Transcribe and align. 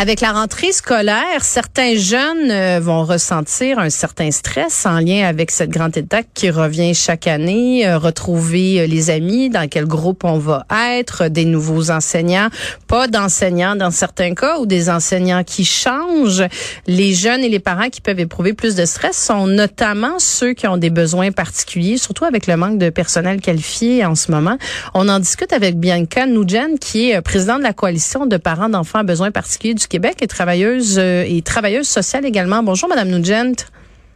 Avec 0.00 0.22
la 0.22 0.32
rentrée 0.32 0.72
scolaire, 0.72 1.42
certains 1.42 1.94
jeunes 1.94 2.50
euh, 2.50 2.80
vont 2.80 3.04
ressentir 3.04 3.78
un 3.78 3.90
certain 3.90 4.30
stress 4.30 4.86
en 4.86 4.98
lien 4.98 5.26
avec 5.26 5.50
cette 5.50 5.68
grande 5.68 5.94
étape 5.94 6.24
qui 6.32 6.48
revient 6.48 6.94
chaque 6.94 7.26
année, 7.26 7.86
euh, 7.86 7.98
retrouver 7.98 8.80
euh, 8.80 8.86
les 8.86 9.10
amis, 9.10 9.50
dans 9.50 9.68
quel 9.68 9.84
groupe 9.84 10.24
on 10.24 10.38
va 10.38 10.64
être, 10.96 11.28
des 11.28 11.44
nouveaux 11.44 11.90
enseignants, 11.90 12.48
pas 12.86 13.08
d'enseignants 13.08 13.76
dans 13.76 13.90
certains 13.90 14.32
cas 14.32 14.58
ou 14.58 14.64
des 14.64 14.88
enseignants 14.88 15.44
qui 15.44 15.66
changent. 15.66 16.44
Les 16.86 17.12
jeunes 17.12 17.44
et 17.44 17.50
les 17.50 17.60
parents 17.60 17.90
qui 17.90 18.00
peuvent 18.00 18.20
éprouver 18.20 18.54
plus 18.54 18.76
de 18.76 18.86
stress 18.86 19.22
sont 19.22 19.46
notamment 19.46 20.18
ceux 20.18 20.54
qui 20.54 20.66
ont 20.66 20.78
des 20.78 20.88
besoins 20.88 21.30
particuliers, 21.30 21.98
surtout 21.98 22.24
avec 22.24 22.46
le 22.46 22.56
manque 22.56 22.78
de 22.78 22.88
personnel 22.88 23.42
qualifié 23.42 24.06
en 24.06 24.14
ce 24.14 24.30
moment. 24.30 24.56
On 24.94 25.10
en 25.10 25.18
discute 25.18 25.52
avec 25.52 25.78
Bianca 25.78 26.24
Nugent, 26.24 26.78
qui 26.80 27.10
est 27.10 27.20
présidente 27.20 27.58
de 27.58 27.64
la 27.64 27.74
coalition 27.74 28.24
de 28.24 28.38
parents 28.38 28.70
d'enfants 28.70 29.00
à 29.00 29.02
besoins 29.02 29.30
particuliers 29.30 29.74
du 29.74 29.89
Québec 29.90 30.22
et 30.22 30.26
travailleuse 30.26 30.98
euh, 30.98 31.24
et 31.26 31.42
travailleuse 31.42 31.88
sociale 31.88 32.24
également. 32.24 32.62
Bonjour, 32.62 32.88
Madame 32.88 33.08
Nugent. 33.08 33.66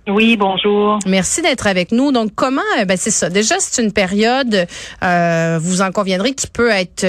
Oui, 0.06 0.36
bonjour. 0.36 0.98
Merci 1.06 1.42
d'être 1.42 1.66
avec 1.66 1.90
nous. 1.90 2.12
Donc, 2.12 2.30
comment, 2.34 2.60
euh, 2.78 2.84
ben 2.84 2.96
c'est 2.96 3.10
ça. 3.10 3.28
Déjà, 3.28 3.56
c'est 3.58 3.82
une 3.82 3.92
période, 3.92 4.66
euh, 5.02 5.58
vous 5.60 5.82
en 5.82 5.90
conviendrez, 5.90 6.32
qui 6.34 6.46
peut 6.46 6.70
être, 6.70 7.06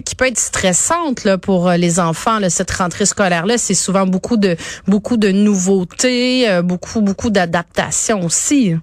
qui 0.00 0.14
peut 0.14 0.26
être 0.26 0.38
stressante 0.38 1.24
là 1.24 1.38
pour 1.38 1.70
les 1.70 2.00
enfants. 2.00 2.38
Là, 2.38 2.48
cette 2.48 2.70
rentrée 2.70 3.04
scolaire 3.04 3.46
là, 3.46 3.58
c'est 3.58 3.74
souvent 3.74 4.06
beaucoup 4.06 4.36
de, 4.36 4.56
beaucoup 4.86 5.16
de 5.16 5.30
nouveautés, 5.30 6.46
beaucoup, 6.62 7.02
beaucoup 7.02 7.30
d'adaptations 7.30 8.24
aussi. 8.24 8.74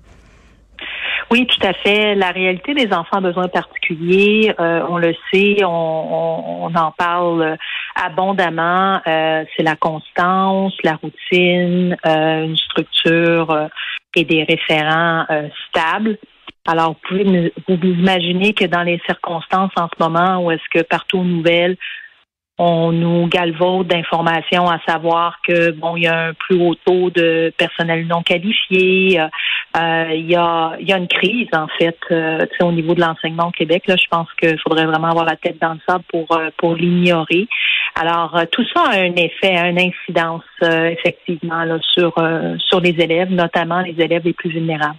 Oui, 1.33 1.47
tout 1.47 1.67
à 1.67 1.73
fait. 1.73 2.13
La 2.13 2.29
réalité 2.29 2.75
des 2.75 2.93
enfants 2.93 3.17
à 3.17 3.21
besoins 3.21 3.47
particuliers, 3.47 4.53
euh, 4.59 4.85
on 4.87 4.99
le 4.99 5.15
sait, 5.31 5.63
on, 5.63 6.69
en 6.75 6.91
parle 6.91 7.57
abondamment. 7.95 9.01
Euh, 9.07 9.43
c'est 9.55 9.63
la 9.63 9.75
constance, 9.75 10.73
la 10.83 10.95
routine, 10.95 11.97
euh, 12.05 12.45
une 12.45 12.57
structure 12.57 13.69
et 14.15 14.23
des 14.23 14.43
référents 14.43 15.25
stables. 15.69 16.17
Alors, 16.65 16.95
vous 17.09 17.17
pouvez 17.17 17.53
vous 17.67 17.87
imaginer 17.87 18.53
que 18.53 18.65
dans 18.65 18.83
les 18.83 19.01
circonstances 19.05 19.71
en 19.75 19.87
ce 19.87 20.01
moment 20.01 20.43
où 20.43 20.51
est-ce 20.51 20.63
que 20.71 20.83
partout 20.83 21.19
aux 21.19 21.25
nouvelles, 21.25 21.77
on 22.59 22.91
nous 22.91 23.27
galvaude 23.27 23.87
d'informations 23.87 24.69
à 24.69 24.79
savoir 24.87 25.39
que 25.45 25.71
bon, 25.71 25.97
il 25.97 26.03
y 26.03 26.07
a 26.07 26.27
un 26.27 26.33
plus 26.33 26.55
haut 26.61 26.75
taux 26.85 27.09
de 27.09 27.51
personnel 27.57 28.05
non 28.05 28.21
qualifié. 28.21 29.19
Euh, 29.75 30.05
il, 30.13 30.29
y 30.29 30.35
a, 30.35 30.77
une 30.79 31.07
crise 31.07 31.47
en 31.51 31.67
fait 31.79 31.97
euh, 32.11 32.45
au 32.61 32.71
niveau 32.71 32.93
de 32.93 33.01
l'enseignement 33.01 33.47
au 33.47 33.51
Québec. 33.51 33.83
Là, 33.87 33.95
je 33.97 34.05
pense 34.07 34.27
qu'il 34.39 34.59
faudrait 34.59 34.85
vraiment 34.85 35.09
avoir 35.09 35.25
la 35.25 35.35
tête 35.35 35.59
dans 35.59 35.73
le 35.73 35.79
sable 35.87 36.03
pour 36.09 36.31
euh, 36.37 36.51
pour 36.57 36.75
l'ignorer. 36.75 37.47
Alors 37.95 38.39
tout 38.51 38.65
ça 38.73 38.83
a 38.91 38.99
un 38.99 39.15
effet, 39.15 39.55
une 39.55 39.79
incidence 39.79 40.43
effectivement 40.61 41.63
là, 41.63 41.77
sur 41.81 42.13
sur 42.59 42.79
les 42.79 42.95
élèves, 42.99 43.29
notamment 43.29 43.81
les 43.81 43.95
élèves 44.03 44.23
les 44.25 44.33
plus 44.33 44.49
vulnérables. 44.49 44.97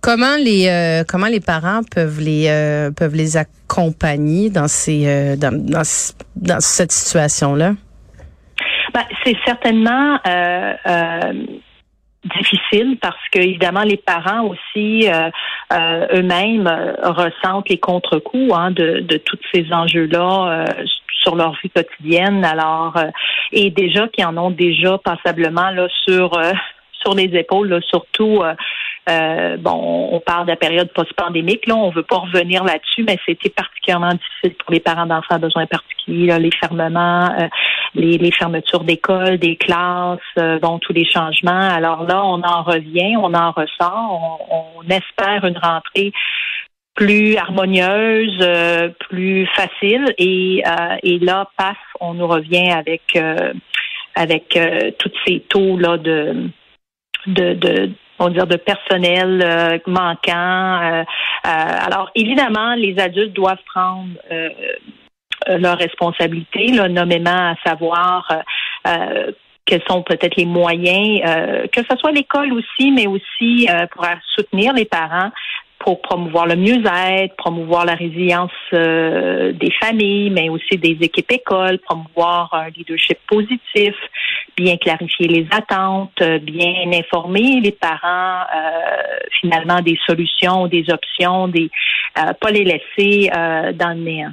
Comment 0.00 0.36
les 0.36 0.68
euh, 0.68 1.04
comment 1.06 1.26
les 1.26 1.40
parents 1.40 1.80
peuvent 1.82 2.20
les 2.20 2.48
euh, 2.48 2.90
peuvent 2.90 3.14
les 3.14 3.36
accompagner 3.36 4.50
dans 4.50 4.68
ces 4.68 5.06
euh, 5.06 5.36
dans, 5.36 5.52
dans, 5.52 6.60
cette 6.60 6.92
situation 6.92 7.54
là 7.54 7.72
ben, 8.94 9.02
c'est 9.24 9.36
certainement 9.44 10.18
difficile 12.38 12.98
parce 13.00 13.28
que 13.32 13.38
évidemment 13.38 13.82
les 13.82 13.96
parents 13.96 14.46
aussi 14.46 15.08
eux-mêmes 15.72 16.68
ressentent 17.02 17.68
les 17.68 17.78
contre-coups 17.78 18.52
hein, 18.54 18.70
de, 18.70 19.00
de 19.00 19.16
tous 19.18 19.38
ces 19.52 19.66
enjeux-là 19.72 20.64
sur 21.22 21.36
leur 21.36 21.52
vie 21.62 21.70
quotidienne. 21.70 22.44
Alors 22.44 22.94
et 23.52 23.70
déjà 23.70 24.08
qui 24.08 24.24
en 24.24 24.36
ont 24.36 24.50
déjà 24.50 24.98
passablement 24.98 25.70
là 25.70 25.88
sur 26.06 26.30
sur 27.02 27.14
les 27.14 27.36
épaules, 27.36 27.80
surtout 27.88 28.42
euh, 29.08 29.56
bon, 29.56 30.08
on 30.12 30.20
parle 30.20 30.46
de 30.46 30.50
la 30.50 30.56
période 30.56 30.90
post-pandémique. 30.92 31.66
Là, 31.68 31.76
on 31.76 31.90
veut 31.90 32.02
pas 32.02 32.18
revenir 32.18 32.64
là-dessus, 32.64 33.04
mais 33.04 33.18
c'était 33.24 33.50
particulièrement 33.50 34.10
difficile 34.10 34.54
pour 34.58 34.72
les 34.72 34.80
parents 34.80 35.06
d'enfants 35.06 35.36
à 35.36 35.38
besoins 35.38 35.66
particuliers, 35.66 36.36
les 36.38 36.50
fermements, 36.50 37.30
euh, 37.38 37.46
les, 37.94 38.30
fermetures 38.30 38.84
d'écoles, 38.84 39.38
des 39.38 39.56
classes, 39.56 40.18
euh, 40.38 40.58
bon, 40.58 40.78
tous 40.78 40.92
les 40.92 41.04
changements. 41.04 41.68
Alors 41.68 42.04
là, 42.04 42.24
on 42.24 42.42
en 42.42 42.62
revient, 42.62 43.16
on 43.16 43.34
en 43.34 43.52
ressort, 43.52 44.40
on, 44.50 44.82
espère 44.88 45.44
une 45.44 45.58
rentrée 45.58 46.12
plus 46.94 47.36
harmonieuse, 47.36 48.38
plus 49.00 49.46
facile. 49.54 50.14
Et, 50.18 50.62
et 51.02 51.18
là, 51.18 51.48
paf, 51.58 51.76
on 52.00 52.14
nous 52.14 52.26
revient 52.26 52.70
avec 52.70 53.18
avec 54.14 54.58
tous 54.98 55.12
ces 55.26 55.40
taux 55.40 55.76
là 55.76 55.98
de 55.98 56.48
de, 57.26 57.54
de 57.54 57.90
on 58.18 58.28
dire 58.28 58.46
de 58.46 58.56
personnel 58.56 59.42
euh, 59.42 59.78
manquant. 59.86 60.80
Euh, 60.82 61.02
euh, 61.02 61.04
alors 61.44 62.10
évidemment, 62.14 62.74
les 62.74 62.98
adultes 62.98 63.34
doivent 63.34 63.62
prendre 63.66 64.08
leurs 65.48 65.78
responsabilités, 65.78 66.68
là, 66.68 66.88
nommément 66.88 67.52
à 67.52 67.54
savoir 67.64 68.42
quels 69.64 69.82
sont 69.88 70.02
peut-être 70.02 70.36
les 70.36 70.46
moyens, 70.46 71.20
que 71.72 71.82
ce 71.88 71.96
soit 71.96 72.12
l'école 72.12 72.52
aussi, 72.52 72.92
mais 72.92 73.06
aussi 73.06 73.68
pour 73.92 74.06
soutenir 74.34 74.72
les 74.72 74.84
parents 74.84 75.30
pour 75.78 76.00
promouvoir 76.00 76.46
le 76.46 76.56
mieux-être, 76.56 77.36
promouvoir 77.36 77.84
la 77.84 77.94
résilience 77.94 78.50
euh, 78.72 79.52
des 79.52 79.70
familles, 79.80 80.30
mais 80.30 80.48
aussi 80.48 80.78
des 80.78 80.96
équipes 81.00 81.30
écoles, 81.30 81.78
promouvoir 81.78 82.52
un 82.54 82.70
leadership 82.70 83.18
positif, 83.28 83.94
bien 84.56 84.76
clarifier 84.78 85.28
les 85.28 85.46
attentes, 85.52 86.20
bien 86.42 86.90
informer 86.92 87.60
les 87.60 87.72
parents 87.72 88.40
euh, 88.52 89.18
finalement 89.40 89.80
des 89.80 89.98
solutions, 90.06 90.66
des 90.66 90.86
options, 90.90 91.48
des 91.48 91.70
euh, 92.18 92.32
pas 92.40 92.50
les 92.50 92.64
laisser 92.64 93.30
dans 93.74 93.90
le 93.90 94.02
néant. 94.02 94.32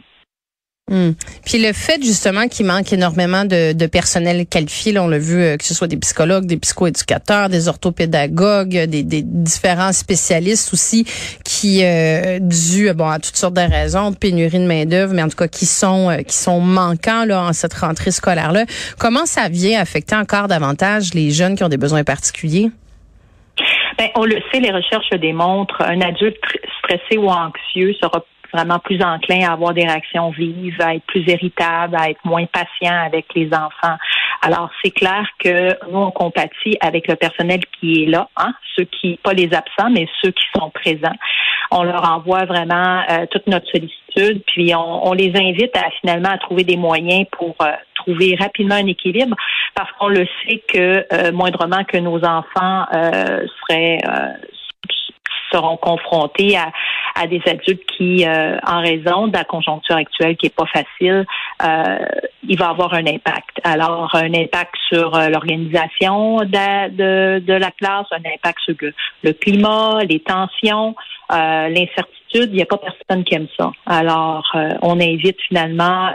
Hmm. 0.92 1.12
Puis 1.46 1.60
le 1.60 1.72
fait 1.72 2.04
justement 2.04 2.50
qu'il 2.50 2.66
manque 2.66 2.92
énormément 2.92 3.46
de, 3.46 3.88
personnel 3.88 4.46
qualifié, 4.46 4.92
là, 4.92 5.04
on 5.04 5.08
l'a 5.08 5.18
vu, 5.18 5.42
euh, 5.42 5.56
que 5.56 5.64
ce 5.64 5.74
soit 5.74 5.88
des 5.88 5.96
psychologues, 5.96 6.46
des 6.46 6.58
psychoéducateurs, 6.58 7.48
des 7.48 7.70
orthopédagogues, 7.70 8.86
des, 8.88 9.04
des 9.04 9.22
différents 9.24 9.94
spécialistes 9.94 10.74
aussi 10.74 11.06
qui, 11.46 11.86
euh, 11.86 12.40
dû 12.40 12.92
bon 12.94 13.08
à 13.08 13.20
toutes 13.20 13.38
sortes 13.38 13.54
de 13.54 13.62
raisons, 13.62 14.12
pénurie 14.12 14.60
de 14.60 14.68
main 14.68 14.86
d'œuvre, 14.86 15.14
mais 15.14 15.24
en 15.24 15.30
tout 15.30 15.38
cas 15.38 15.48
qui 15.48 15.66
sont 15.66 16.10
euh, 16.10 16.18
qui 16.18 16.36
sont 16.36 16.60
manquants 16.60 17.24
là 17.24 17.44
en 17.44 17.54
cette 17.54 17.74
rentrée 17.74 18.12
scolaire 18.12 18.52
là. 18.52 18.66
Comment 19.00 19.26
ça 19.26 19.48
vient 19.48 19.80
affecter 19.80 20.16
encore 20.16 20.50
davantage 20.50 21.14
les 21.14 21.32
jeunes 21.32 21.56
qui 21.56 21.64
ont 21.64 21.70
des 21.70 21.78
besoins 21.78 22.04
particuliers? 22.04 22.72
Ben, 23.98 24.10
on 24.16 24.26
le 24.26 24.38
sait, 24.52 24.60
les 24.60 24.72
recherches 24.72 25.10
démontrent 25.22 25.82
un 25.82 26.02
adulte 26.02 26.38
stressé 26.80 27.18
ou 27.18 27.30
anxieux 27.30 27.94
sera 28.02 28.26
vraiment 28.54 28.80
plus 28.80 29.02
enclin 29.02 29.48
à 29.48 29.54
avoir 29.54 29.74
des 29.74 29.86
réactions 29.86 30.30
vives, 30.32 30.80
à 30.82 30.96
être 30.96 31.06
plus 31.06 31.24
irritable, 31.28 31.96
à 31.98 32.10
être 32.10 32.24
moins 32.24 32.46
patient 32.46 33.04
avec 33.06 33.26
les 33.36 33.48
enfants. 33.54 33.98
Alors, 34.42 34.70
c'est 34.84 34.92
clair 34.92 35.26
que 35.40 35.70
nous, 35.90 36.00
on 36.00 36.12
compatit 36.12 36.78
avec 36.82 37.08
le 37.08 37.16
personnel 37.16 37.62
qui 37.80 38.04
est 38.04 38.08
là, 38.08 38.28
hein, 38.38 38.54
ceux 38.76 38.86
qui, 38.86 39.20
pas 39.24 39.34
les 39.34 39.54
absents, 39.54 39.90
mais 39.90 40.08
ceux 40.22 40.32
qui 40.32 40.44
sont 40.56 40.70
présents. 40.70 41.16
On 41.72 41.84
leur 41.84 42.10
envoie 42.10 42.46
vraiment 42.46 43.04
euh, 43.10 43.26
toute 43.32 43.48
notre 43.48 43.66
sollicitude, 43.72 44.44
puis 44.46 44.76
on, 44.76 45.08
on, 45.08 45.14
les 45.14 45.32
invite 45.36 45.76
à 45.78 45.90
finalement 46.02 46.30
à 46.30 46.38
trouver 46.38 46.64
des 46.64 46.78
moyens 46.78 47.26
pour 47.32 47.56
euh, 47.62 47.72
trouver 47.96 48.36
rapidement 48.40 48.76
un 48.76 48.88
équilibre, 48.88 49.36
parce 49.76 49.90
qu'on 49.94 50.10
le 50.10 50.28
sait 50.46 50.62
que 50.68 51.06
euh, 51.12 51.32
moindrement 51.32 51.84
que 51.86 51.98
nos 51.98 52.24
enfants 52.24 52.86
seraient 52.92 54.00
seront 55.54 55.78
confrontés 55.78 56.58
à, 56.58 56.72
à 57.16 57.28
des 57.28 57.42
adultes 57.46 57.84
qui, 57.98 58.26
euh, 58.26 58.58
en 58.66 58.82
raison 58.82 59.28
de 59.28 59.34
la 59.34 59.44
conjoncture 59.44 59.96
actuelle 59.96 60.36
qui 60.36 60.48
est 60.48 60.56
pas 60.56 60.66
facile, 60.66 61.26
euh, 61.64 61.98
il 62.48 62.58
va 62.58 62.70
avoir 62.70 62.94
un 62.94 63.06
impact. 63.06 63.60
Alors, 63.64 64.14
un 64.16 64.34
impact 64.34 64.76
sur 64.92 65.16
euh, 65.16 65.30
l'organisation 65.30 66.38
de, 66.38 66.90
de, 66.90 67.40
de, 67.40 67.54
la 67.54 67.72
classe, 67.72 68.08
un 68.12 68.30
impact 68.34 68.60
sur 68.66 68.76
le, 69.22 69.34
climat, 69.34 70.00
les 70.10 70.20
tensions, 70.20 70.96
euh, 71.32 71.70
l'incertitude. 71.70 72.50
Il 72.52 72.56
n'y 72.56 72.64
a 72.64 72.66
pas 72.66 72.78
personne 72.78 73.24
qui 73.24 73.36
aime 73.36 73.48
ça. 73.58 73.72
Alors, 73.86 74.56
on 74.82 75.00
invite 75.00 75.40
finalement 75.48 76.10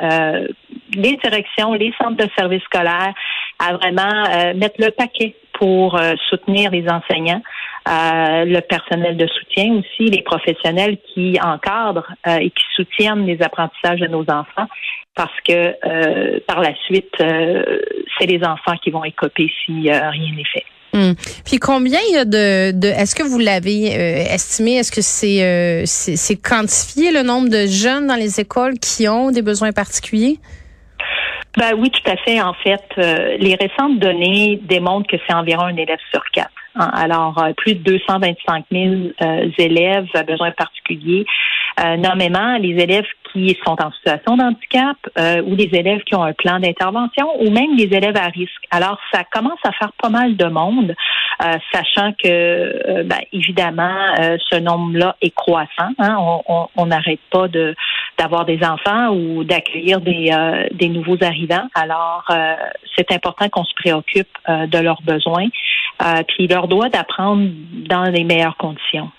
les 0.92 1.16
directions, 1.16 1.74
les 1.74 1.94
centres 1.96 2.16
de 2.16 2.28
services 2.36 2.62
scolaires 2.64 3.14
à 3.60 3.74
vraiment 3.74 4.54
mettre 4.56 4.74
le 4.80 4.90
paquet 4.90 5.36
pour 5.52 5.96
soutenir 6.28 6.72
les 6.72 6.88
enseignants 6.88 7.42
le 7.90 8.60
personnel 8.60 9.16
de 9.16 9.26
soutien 9.26 9.72
aussi, 9.74 10.10
les 10.10 10.22
professionnels 10.22 10.98
qui 11.12 11.38
encadrent 11.42 12.12
euh, 12.26 12.36
et 12.36 12.50
qui 12.50 12.64
soutiennent 12.74 13.26
les 13.26 13.40
apprentissages 13.42 14.00
de 14.00 14.06
nos 14.06 14.22
enfants, 14.22 14.68
parce 15.14 15.40
que 15.46 15.74
euh, 15.84 16.40
par 16.46 16.60
la 16.60 16.74
suite, 16.86 17.14
euh, 17.20 17.80
c'est 18.18 18.26
les 18.26 18.44
enfants 18.44 18.76
qui 18.82 18.90
vont 18.90 19.04
écoper 19.04 19.50
si 19.64 19.90
rien 19.90 20.34
n'est 20.36 20.44
fait. 20.52 20.64
Hum. 20.94 21.14
Puis 21.44 21.58
combien 21.58 22.00
il 22.08 22.14
y 22.14 22.18
a 22.18 22.24
de, 22.24 22.72
de 22.72 22.88
est-ce 22.88 23.14
que 23.14 23.22
vous 23.22 23.38
l'avez 23.38 23.94
euh, 23.94 24.34
estimé, 24.34 24.76
est-ce 24.76 24.90
que 24.90 25.02
c'est, 25.02 25.42
euh, 25.42 25.84
quantifié 26.42 27.12
le 27.12 27.22
nombre 27.22 27.50
de 27.50 27.66
jeunes 27.66 28.06
dans 28.06 28.16
les 28.16 28.40
écoles 28.40 28.78
qui 28.78 29.06
ont 29.06 29.30
des 29.30 29.42
besoins 29.42 29.72
particuliers? 29.72 30.38
Ben 31.58 31.74
oui, 31.76 31.90
tout 31.90 32.10
à 32.10 32.16
fait. 32.16 32.40
En 32.40 32.54
fait, 32.54 32.84
euh, 32.98 33.36
les 33.38 33.54
récentes 33.54 33.98
données 33.98 34.60
démontrent 34.64 35.08
que 35.08 35.16
c'est 35.26 35.34
environ 35.34 35.64
un 35.64 35.76
élève 35.76 35.98
sur 36.10 36.22
quatre. 36.32 36.50
Hein. 36.78 36.90
Alors, 36.92 37.42
plus 37.56 37.74
de 37.74 37.82
225 37.82 38.64
000 38.70 38.92
élèves 39.58 40.06
à 40.14 40.22
besoins 40.22 40.52
particuliers, 40.52 41.26
nommément 41.98 42.56
les 42.58 42.82
élèves 42.82 43.06
qui 43.32 43.56
sont 43.64 43.76
en 43.82 43.90
situation 43.92 44.36
d'handicap 44.36 44.96
euh, 45.18 45.42
ou 45.42 45.56
des 45.56 45.70
élèves 45.72 46.02
qui 46.04 46.14
ont 46.14 46.22
un 46.22 46.32
plan 46.32 46.58
d'intervention 46.58 47.26
ou 47.40 47.50
même 47.50 47.76
des 47.76 47.94
élèves 47.94 48.16
à 48.16 48.26
risque. 48.26 48.64
Alors, 48.70 48.98
ça 49.12 49.24
commence 49.30 49.58
à 49.64 49.72
faire 49.72 49.92
pas 50.00 50.08
mal 50.08 50.36
de 50.36 50.46
monde, 50.46 50.94
euh, 51.44 51.56
sachant 51.72 52.12
que, 52.12 52.28
euh, 52.28 53.02
ben, 53.04 53.20
évidemment, 53.32 54.14
ce 54.50 54.58
nombre-là 54.58 55.16
est 55.22 55.34
croissant. 55.34 55.90
Hein. 55.98 56.16
On 56.76 56.86
n'arrête 56.86 57.20
pas 57.30 57.48
de 57.48 57.74
d'avoir 58.18 58.44
des 58.44 58.58
enfants 58.64 59.10
ou 59.10 59.44
d'accueillir 59.44 60.00
des, 60.00 60.32
des 60.72 60.88
nouveaux 60.88 61.22
arrivants. 61.22 61.68
Alors, 61.74 62.26
c'est 62.96 63.12
important 63.12 63.48
qu'on 63.48 63.64
se 63.64 63.74
préoccupe 63.74 64.28
de 64.48 64.78
leurs 64.78 65.02
besoins, 65.02 65.46
puis 66.28 66.46
leur 66.46 66.68
doit 66.68 66.88
d'apprendre 66.88 67.48
dans 67.88 68.04
les 68.04 68.24
meilleures 68.24 68.56
conditions. 68.56 69.10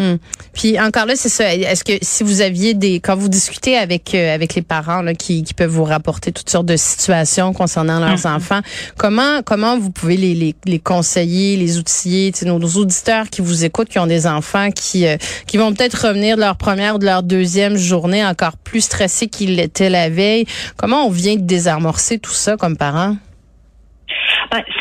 Hmm. 0.00 0.16
Puis 0.54 0.80
encore 0.80 1.06
là, 1.06 1.14
c'est 1.16 1.28
ça. 1.28 1.54
Est-ce 1.54 1.84
que 1.84 1.92
si 2.00 2.24
vous 2.24 2.40
aviez 2.40 2.72
des, 2.74 2.98
quand 3.00 3.14
vous 3.14 3.28
discutez 3.28 3.76
avec 3.76 4.14
euh, 4.14 4.34
avec 4.34 4.54
les 4.54 4.62
parents 4.62 5.02
là, 5.02 5.14
qui, 5.14 5.44
qui 5.44 5.52
peuvent 5.52 5.70
vous 5.70 5.84
rapporter 5.84 6.32
toutes 6.32 6.48
sortes 6.48 6.66
de 6.66 6.76
situations 6.76 7.52
concernant 7.52 8.00
leurs 8.00 8.16
mm-hmm. 8.16 8.36
enfants, 8.36 8.60
comment 8.96 9.42
comment 9.44 9.78
vous 9.78 9.90
pouvez 9.90 10.16
les, 10.16 10.34
les, 10.34 10.54
les 10.64 10.78
conseiller, 10.78 11.56
les 11.56 11.78
outiller, 11.78 12.32
nos, 12.46 12.58
nos, 12.58 12.68
auditeurs 12.68 13.28
qui 13.28 13.42
vous 13.42 13.64
écoutent, 13.64 13.90
qui 13.90 13.98
ont 13.98 14.06
des 14.06 14.26
enfants, 14.26 14.70
qui 14.70 15.06
euh, 15.06 15.18
qui 15.46 15.58
vont 15.58 15.72
peut-être 15.74 16.08
revenir 16.08 16.36
de 16.36 16.40
leur 16.40 16.56
première 16.56 16.96
ou 16.96 16.98
de 16.98 17.04
leur 17.04 17.22
deuxième 17.22 17.76
journée 17.76 18.24
encore 18.24 18.56
plus 18.56 18.80
stressés 18.80 19.28
qu'ils 19.28 19.56
l'étaient 19.56 19.90
la 19.90 20.08
veille. 20.08 20.46
Comment 20.78 21.06
on 21.06 21.10
vient 21.10 21.36
de 21.36 21.42
désamorcer 21.42 22.18
tout 22.18 22.32
ça 22.32 22.56
comme 22.56 22.76
parents? 22.76 23.16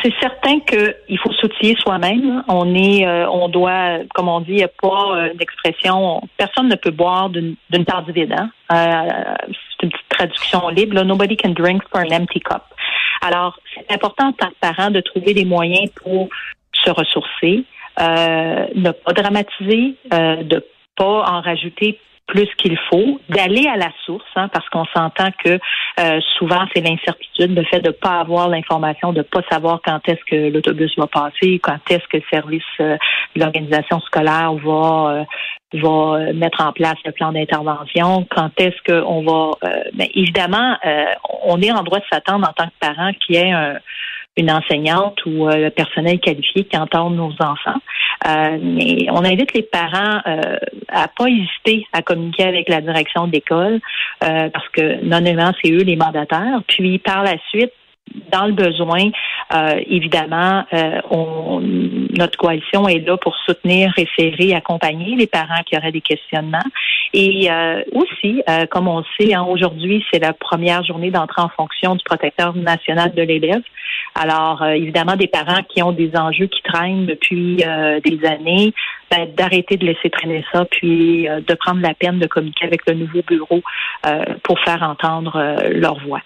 C'est 0.04 0.14
certain 0.20 0.60
qu'il 0.60 1.18
faut 1.20 1.32
s'outiller 1.34 1.76
soi-même. 1.80 2.44
On 2.50 2.76
est, 2.76 3.08
euh, 3.08 3.30
on 3.30 3.48
doit, 3.48 4.00
comme 4.14 4.28
on 4.28 4.42
dit, 4.42 4.52
il 4.52 4.56
n'y 4.56 4.64
a 4.64 4.68
pas 4.68 5.16
euh, 5.16 5.34
d'expression. 5.36 6.22
Personne 6.36 6.68
ne 6.68 6.76
peut 6.76 6.92
boire 6.92 7.30
d'une 7.30 7.56
tasse 7.86 8.06
vide. 8.10 8.36
Hein? 8.38 8.52
Euh, 8.72 9.34
c'est 9.48 9.86
une 9.86 9.92
petite 9.92 10.10
traduction 10.10 10.68
libre. 10.70 11.02
Nobody 11.04 11.38
can 11.38 11.52
drink 11.52 11.84
from 11.90 12.04
an 12.04 12.16
empty 12.16 12.42
cup. 12.42 12.64
Alors, 13.22 13.58
c'est 13.74 13.94
important 13.94 14.28
en 14.30 14.34
tant 14.34 14.50
que 14.50 14.56
parent 14.60 14.92
de 14.92 15.00
trouver 15.00 15.34
des 15.34 15.46
moyens 15.46 15.90
pour 16.04 16.28
se 16.74 16.90
ressourcer, 16.90 17.64
ne 18.00 18.92
pas 18.92 19.14
dramatiser, 19.14 19.96
de 20.12 20.66
pas 20.98 21.24
en 21.32 21.42
rajouter 21.42 22.00
plus 22.32 22.48
qu'il 22.56 22.78
faut, 22.90 23.20
d'aller 23.28 23.68
à 23.68 23.76
la 23.76 23.90
source, 24.06 24.24
hein, 24.38 24.48
parce 24.54 24.68
qu'on 24.70 24.86
s'entend 24.86 25.32
que 25.44 25.60
euh, 26.00 26.22
souvent 26.38 26.66
c'est 26.74 26.80
l'incertitude, 26.80 27.54
le 27.54 27.64
fait 27.66 27.82
de 27.82 27.90
ne 27.90 27.92
pas 27.92 28.22
avoir 28.22 28.48
l'information, 28.48 29.12
de 29.12 29.18
ne 29.18 29.24
pas 29.24 29.42
savoir 29.52 29.82
quand 29.84 30.00
est-ce 30.08 30.24
que 30.26 30.50
l'autobus 30.50 30.98
va 30.98 31.08
passer, 31.08 31.60
quand 31.60 31.80
est-ce 31.90 32.08
que 32.08 32.18
le 32.18 32.24
service 32.32 32.64
euh, 32.80 32.96
de 33.36 33.42
l'organisation 33.42 34.00
scolaire 34.00 34.54
va 34.54 35.10
euh, 35.12 35.24
va 35.74 36.34
mettre 36.34 36.62
en 36.66 36.72
place 36.72 36.96
le 37.06 37.12
plan 37.12 37.34
d'intervention, 37.34 38.26
quand 38.34 38.52
est-ce 38.58 38.82
qu'on 38.86 39.24
va 39.24 39.52
ben, 39.94 40.08
évidemment 40.16 40.76
on 41.46 41.62
est 41.62 41.72
en 41.72 41.84
droit 41.84 42.00
de 42.00 42.06
s'attendre 42.12 42.46
en 42.50 42.52
tant 42.52 42.68
que 42.68 42.78
parent 42.80 43.12
qu'il 43.14 43.36
y 43.36 43.40
ait 43.40 43.52
un 43.52 43.78
une 44.38 44.50
enseignante 44.50 45.20
ou 45.26 45.48
un 45.48 45.70
personnel 45.70 46.20
qualifié 46.20 46.64
qui 46.64 46.78
entende 46.78 47.16
nos 47.16 47.34
enfants. 47.40 47.80
Euh, 48.28 48.58
mais 48.62 49.08
on 49.10 49.26
invite 49.26 49.54
les 49.54 49.64
parents 49.64 50.22
euh, 50.26 50.58
à 50.90 51.08
pas 51.08 51.28
hésiter 51.28 51.86
à 51.92 52.02
communiquer 52.02 52.44
avec 52.44 52.70
la 52.70 52.82
direction 52.82 53.28
d'école 53.28 53.80
euh, 54.24 54.50
parce 54.50 54.70
que 54.70 55.04
non 55.04 55.26
seulement 55.26 55.52
c'est 55.62 55.72
eux 55.72 55.84
les 55.84 55.96
mandataires. 55.96 56.62
Puis 56.68 57.00
par 57.00 57.24
la 57.24 57.36
suite, 57.50 57.74
dans 58.32 58.46
le 58.46 58.54
besoin, 58.54 59.10
euh, 59.54 59.82
évidemment, 59.88 60.64
euh, 60.74 61.02
on, 61.10 61.60
notre 61.62 62.38
coalition 62.38 62.88
est 62.88 63.00
là 63.00 63.18
pour 63.18 63.36
soutenir, 63.46 63.92
référer, 63.96 64.54
accompagner 64.54 65.16
les 65.16 65.28
parents 65.28 65.64
qui 65.66 65.78
auraient 65.78 65.92
des 65.92 66.02
questionnements. 66.02 66.60
Et 67.14 67.52
euh, 67.52 67.82
aussi, 67.94 68.42
comme 68.70 68.88
on 68.88 69.00
le 69.00 69.06
sait, 69.20 69.34
hein, 69.34 69.44
aujourd'hui, 69.44 70.04
c'est 70.12 70.20
la 70.20 70.34
première 70.34 70.84
journée 70.84 71.12
d'entrée 71.12 71.42
en 71.42 71.50
fonction 71.50 71.96
du 71.96 72.04
protecteur 72.04 72.56
national 72.56 73.14
de 73.14 73.22
l'élève. 73.22 73.62
Alors, 74.16 74.64
évidemment, 74.66 75.16
des 75.16 75.28
parents 75.28 75.62
qui 75.70 75.82
ont 75.82 75.92
des 75.92 76.12
enjeux 76.16 76.48
qui 76.48 76.62
traînent 76.64 77.06
depuis 77.06 77.58
des 77.58 78.26
années, 78.26 78.74
ben, 79.10 79.28
d'arrêter 79.36 79.78
de 79.78 79.86
laisser 79.86 80.10
traîner 80.10 80.44
ça, 80.52 80.66
puis 80.66 81.24
de 81.26 81.54
prendre 81.56 81.82
la 81.82 81.94
peine 81.94 82.20
de 82.20 82.28
communiquer 82.28 82.66
avec 82.66 82.82
le 82.88 82.96
nouveau 82.96 83.22
bureau 83.26 83.62
pour 84.44 84.60
faire 84.60 84.84
entendre 84.84 85.42
leur 85.70 86.00
voix. 86.06 86.22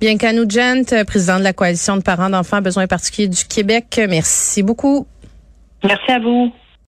Bianca 0.00 0.32
Nugent, 0.32 1.04
président 1.06 1.38
de 1.38 1.44
la 1.44 1.52
coalition 1.52 1.96
de 1.96 2.02
parents 2.02 2.30
d'enfants 2.30 2.58
à 2.58 2.60
besoins 2.60 2.86
particuliers 2.86 3.28
du 3.28 3.44
Québec. 3.44 4.00
Merci 4.08 4.62
beaucoup. 4.62 5.06
Merci 5.84 6.10
à 6.10 6.18
vous. 6.18 6.52